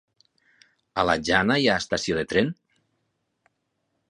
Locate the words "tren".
2.33-2.51